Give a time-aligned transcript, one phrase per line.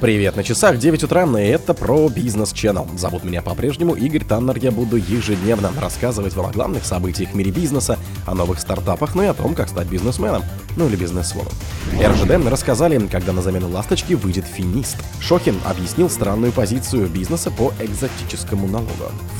[0.00, 2.98] Привет, на часах 9 утра, и это про бизнес Channel.
[2.98, 7.52] Зовут меня по-прежнему Игорь Таннер, я буду ежедневно рассказывать вам о главных событиях в мире
[7.52, 10.42] бизнеса, о новых стартапах, ну и о том, как стать бизнесменом,
[10.76, 11.52] ну или бизнесвоном.
[12.02, 14.96] РЖД рассказали, когда на замену «Ласточки» выйдет «Финист».
[15.20, 18.90] Шохин объяснил странную позицию бизнеса по экзотическому налогу.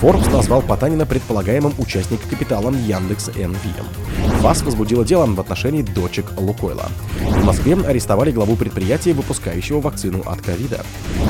[0.01, 4.41] Forbes назвал Потанина предполагаемым участником капиталом Яндекс НВМ.
[4.41, 6.89] ФАС возбудила дело в отношении дочек Лукойла.
[7.21, 10.85] В Москве арестовали главу предприятия, выпускающего вакцину от ковида.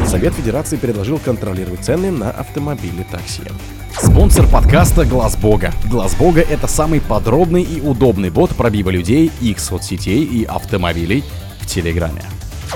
[0.06, 3.42] Совет Федерации предложил контролировать цены на автомобили такси.
[3.96, 5.72] Спонсор подкаста Глаз Бога.
[5.88, 11.24] Глаз Бога это самый подробный и удобный бот пробива людей, их соцсетей и автомобилей
[11.60, 12.22] в Телеграме.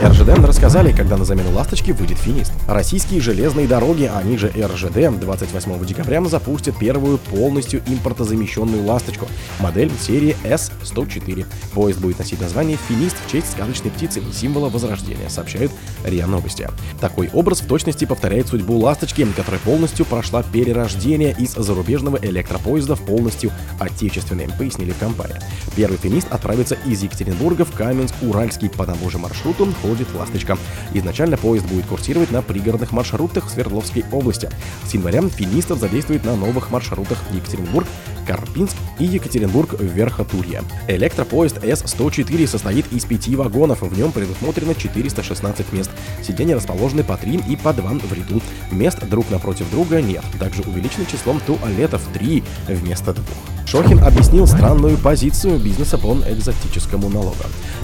[0.01, 2.53] РЖД рассказали, когда на замену «Ласточки» выйдет «Финист».
[2.69, 9.27] Российские железные дороги, они же РЖД, 28 декабря запустят первую полностью импортозамещенную «Ласточку»,
[9.59, 11.47] модель серии S104.
[11.75, 15.73] Поезд будет носить название «Финист» в честь сказочной птицы, символа возрождения, сообщают
[16.05, 16.69] РИА Новости.
[17.01, 23.01] Такой образ в точности повторяет судьбу «Ласточки», которая полностью прошла перерождение из зарубежного электропоезда в
[23.01, 25.41] полностью отечественный, пояснили в компании.
[25.75, 30.59] Первый «Финист» отправится из Екатеринбурга в Каменск-Уральский по тому же маршруту, ходит «Ласточка».
[30.93, 34.51] Изначально поезд будет курсировать на пригородных маршрутах в Свердловской области.
[34.87, 37.87] С января финистов задействует на новых маршрутах Екатеринбург,
[38.29, 40.63] Карпинск и Екатеринбург-Верхотурье.
[40.87, 45.91] Электропоезд С-104 состоит из пяти вагонов, в нем предусмотрено 416 мест.
[46.23, 48.43] Сиденья расположены по 3 и по 2 в ряду.
[48.71, 50.25] Мест друг напротив друга нет.
[50.39, 53.27] Также увеличено числом туалетов 3 вместо двух.
[53.69, 57.37] Шохин объяснил странную позицию бизнеса по экзотическому налогу.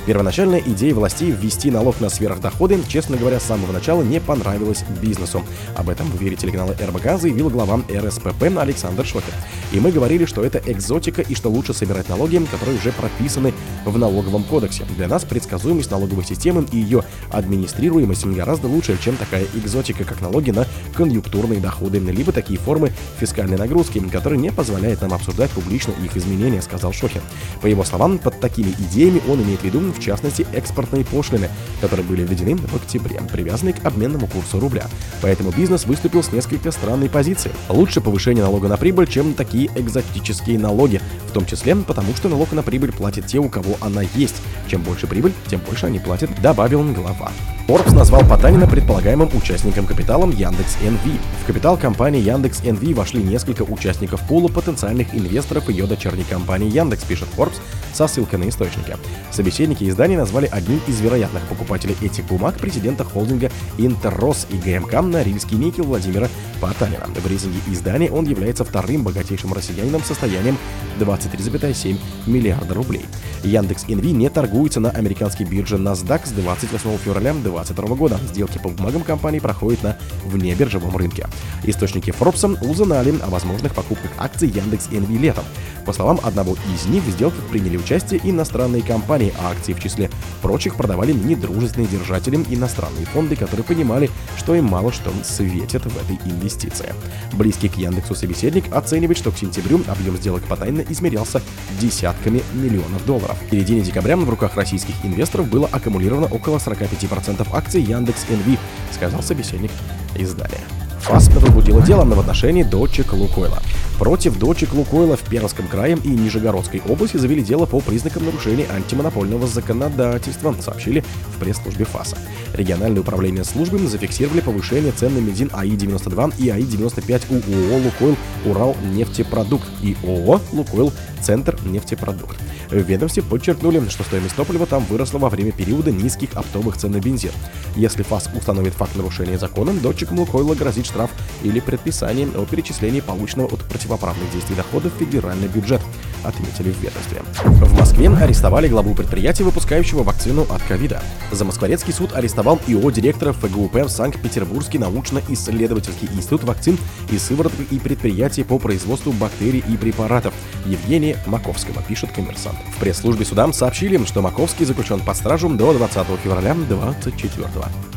[0.07, 5.45] Первоначальная идея властей ввести налог на сверхдоходы, честно говоря, с самого начала не понравилась бизнесу.
[5.77, 9.35] Об этом в эфире телеканала РБК заявил глава РСПП Александр Шохин.
[9.73, 13.53] И мы говорили, что это экзотика и что лучше собирать налоги, которые уже прописаны
[13.85, 14.85] в налоговом кодексе.
[14.97, 20.51] Для нас предсказуемость налоговой системы и ее администрируемость гораздо лучше, чем такая экзотика, как налоги
[20.51, 26.17] на конъюнктурные доходы, либо такие формы фискальной нагрузки, которые не позволяют нам обсуждать публично их
[26.17, 27.23] изменения, сказал Шохин.
[27.61, 31.49] По его словам, под такими идеями он имеет в виду, в частности, экспортные пошлины,
[31.81, 34.87] которые были введены в октябре, привязанные к обменному курсу рубля.
[35.21, 37.51] Поэтому бизнес выступил с несколько странной позиции.
[37.69, 40.24] Лучше повышение налога на прибыль, чем такие экзотические
[40.59, 44.37] налоги, в том числе потому, что налог на прибыль платят те, у кого она есть.
[44.69, 47.31] Чем больше прибыль, тем больше они платят, добавил глава.
[47.67, 51.01] Forbes назвал Потанина предполагаемым участником капиталом Яндекс НВ.
[51.43, 57.05] В капитал компании Яндекс НВ вошли несколько участников пула потенциальных инвесторов ее дочерней компании Яндекс,
[57.05, 57.55] пишет Forbes
[57.95, 58.99] со ссылкой на источники.
[59.31, 65.57] Собеседники издания назвали одним из вероятных покупателей этих бумаг президента холдинга Интеррос и ГМК Норильский
[65.57, 66.29] никель Владимира
[66.61, 67.07] Потанина.
[67.07, 70.57] В рейтинге издания он является вторым богатейшим россиянином с состоянием
[70.99, 73.05] 23,7 миллиарда рублей.
[73.45, 78.19] Яндекс Инви не торгуется на американской бирже NASDAQ с 28 февраля 2022 года.
[78.29, 81.27] Сделки по бумагам компании проходят на внебиржевом рынке.
[81.65, 85.45] Источники Forbes узнали о возможных покупках акций Яндекс Инви летом.
[85.85, 90.11] По словам одного из них, в сделках приняли участие иностранные компании, а акции в числе
[90.41, 96.19] прочих продавали недружественные держатели иностранные фонды, которые понимали, что им мало что светит в этой
[96.31, 96.95] инвестиции.
[97.33, 101.43] Близкий к Яндексу собеседник оценивает, что к сентябрю объем сделок по тайно измерялся
[101.81, 103.34] десятками миллионов долларов.
[103.35, 108.59] В середине декабря в руках российских инвесторов было аккумулировано около 45% акций Яндекс НВ,
[108.93, 109.71] сказал собеседник
[110.17, 110.61] издания.
[111.05, 113.63] ФАС возбудила дело в отношении дочек Лукойла.
[113.99, 119.47] Против дочек Лукойла в Пермском крае и Нижегородской области завели дело по признакам нарушения антимонопольного
[119.47, 122.17] законодательства, сообщили в пресс-службе ФАСа.
[122.55, 128.17] Региональное управление службы зафиксировали повышение цен на бензин АИ-92 и АИ-95 у ООО «Лукойл
[128.47, 130.91] Урал нефтепродукт» и ООО «Лукойл
[131.21, 132.39] Центр нефтепродукт».
[132.75, 136.99] В ведомстве подчеркнули, что стоимость топлива там выросла во время периода низких оптовых цен на
[136.99, 137.31] бензин.
[137.77, 141.09] Если ФАС установит факт нарушения закона, датчикам Лукойла грозит штраф
[141.45, 145.81] или предписание о перечислении полученного от противоправных действий доходов в федеральный бюджет,
[146.25, 147.23] отметили в ведомстве.
[147.45, 151.03] В Москве арестовали главу предприятия, выпускающего вакцину от ковида.
[151.33, 156.79] Замоскворецкий суд арестовал ИО директора ФГУП Санкт-Петербургский научно-исследовательский институт вакцин
[157.11, 160.35] и сывороток и предприятий по производству бактерий и препаратов
[160.67, 162.57] Евгения Маковского, пишет коммерсант.
[162.77, 167.49] В пресс-службе судам сообщили, что Маковский заключен под стражу до 20 февраля 2024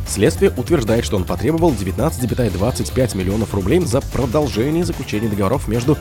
[0.08, 5.98] Следствие утверждает, что он потребовал 19,25 миллионов рублей за продолжение заключения договоров между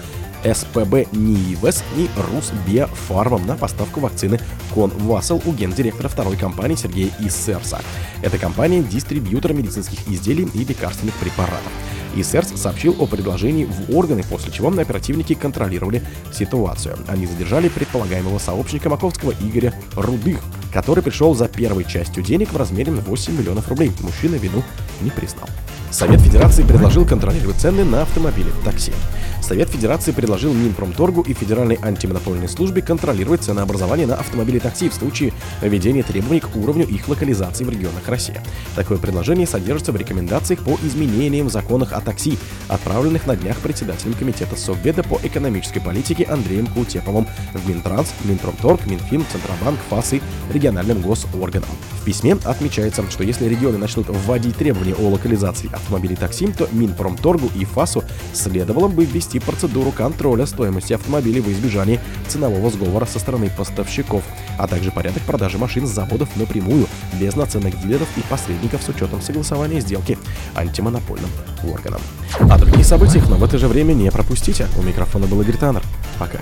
[0.54, 4.38] СПБ НИИВЭС и Русбиофармом на поставку вакцины
[4.74, 7.80] Конвасл у гендиректора второй компании Сергея Иссерса.
[8.22, 11.72] Эта компания– дистрибьютор медицинских изделий и лекарственных препаратов.
[12.14, 16.02] ИСРС сообщил о предложении в органы, после чего оперативники контролировали
[16.32, 16.96] ситуацию.
[17.08, 20.40] Они задержали предполагаемого сообщника Маковского Игоря Рудых,
[20.72, 23.92] который пришел за первой частью денег в размере 8 миллионов рублей.
[24.00, 24.62] Мужчина вину
[25.00, 25.48] не признал.
[25.96, 28.92] Совет Федерации предложил контролировать цены на автомобили такси.
[29.40, 35.32] Совет Федерации предложил Минпромторгу и Федеральной антимонопольной службе контролировать ценообразование на автомобили такси в случае
[35.62, 38.38] введения требований к уровню их локализации в регионах России.
[38.74, 42.38] Такое предложение содержится в рекомендациях по изменениям в законах о такси,
[42.68, 49.24] отправленных на днях председателем Комитета Совбеда по экономической политике Андреем Кутеповым в Минтранс, Минпромторг, Минфин,
[49.32, 50.22] Центробанк, ФАС и
[50.52, 51.70] региональным госорганам.
[52.00, 57.50] В письме отмечается, что если регионы начнут вводить требования о локализации автомобилей такси, то Минпромторгу
[57.54, 58.02] и ФАСу
[58.32, 64.24] следовало бы ввести процедуру контроля стоимости автомобилей в избежании ценового сговора со стороны поставщиков,
[64.58, 66.86] а также порядок продажи машин с заводов напрямую,
[67.20, 70.18] без наценок дилеров и посредников с учетом согласования сделки
[70.54, 71.30] антимонопольным
[71.64, 72.00] органом.
[72.40, 74.66] А другие события, но в это же время не пропустите.
[74.76, 75.82] У микрофона был Игорь Таннер.
[76.18, 76.38] Пока.